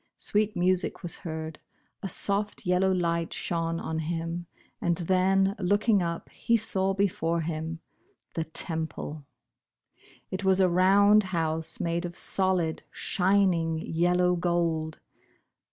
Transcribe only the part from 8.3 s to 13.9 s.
the Temple. It was a round house made of solid, shining,